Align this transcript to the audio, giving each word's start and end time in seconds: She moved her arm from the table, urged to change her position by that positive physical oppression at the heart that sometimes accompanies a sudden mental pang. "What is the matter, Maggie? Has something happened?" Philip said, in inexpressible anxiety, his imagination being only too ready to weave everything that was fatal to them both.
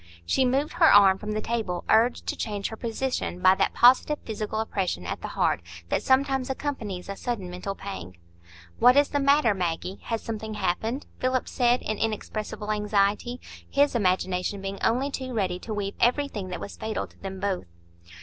She 0.25 0.45
moved 0.45 0.73
her 0.73 0.91
arm 0.91 1.19
from 1.19 1.33
the 1.33 1.41
table, 1.41 1.83
urged 1.87 2.25
to 2.25 2.35
change 2.35 2.69
her 2.69 2.75
position 2.75 3.39
by 3.39 3.53
that 3.53 3.75
positive 3.75 4.17
physical 4.25 4.59
oppression 4.59 5.05
at 5.05 5.21
the 5.21 5.27
heart 5.27 5.61
that 5.89 6.01
sometimes 6.01 6.49
accompanies 6.49 7.07
a 7.07 7.15
sudden 7.15 7.51
mental 7.51 7.75
pang. 7.75 8.17
"What 8.79 8.97
is 8.97 9.09
the 9.09 9.19
matter, 9.19 9.53
Maggie? 9.53 9.99
Has 10.05 10.23
something 10.23 10.55
happened?" 10.55 11.05
Philip 11.19 11.47
said, 11.47 11.83
in 11.83 11.99
inexpressible 11.99 12.71
anxiety, 12.71 13.39
his 13.69 13.93
imagination 13.93 14.59
being 14.59 14.79
only 14.81 15.11
too 15.11 15.35
ready 15.35 15.59
to 15.59 15.71
weave 15.71 15.93
everything 15.99 16.47
that 16.47 16.59
was 16.59 16.75
fatal 16.77 17.05
to 17.05 17.19
them 17.19 17.39
both. 17.39 17.67